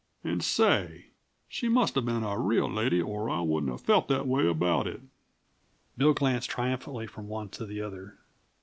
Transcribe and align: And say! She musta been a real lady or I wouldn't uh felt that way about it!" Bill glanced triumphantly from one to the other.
And 0.23 0.41
say! 0.43 1.09
She 1.47 1.67
musta 1.69 2.01
been 2.01 2.23
a 2.23 2.35
real 2.39 2.67
lady 2.67 2.99
or 2.99 3.29
I 3.29 3.41
wouldn't 3.41 3.71
uh 3.71 3.77
felt 3.77 4.07
that 4.07 4.25
way 4.27 4.47
about 4.47 4.87
it!" 4.87 5.01
Bill 5.95 6.15
glanced 6.15 6.49
triumphantly 6.49 7.05
from 7.05 7.27
one 7.27 7.49
to 7.49 7.67
the 7.67 7.81
other. 7.83 8.17